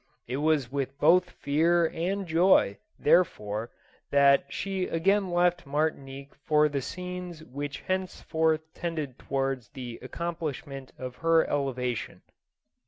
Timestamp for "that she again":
4.09-5.29